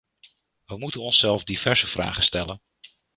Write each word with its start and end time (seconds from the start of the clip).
We 0.65 0.77
moeten 0.77 1.01
onszelf 1.01 1.43
diverse 1.43 1.87
vragen 1.87 2.23
stellen. 2.23 2.61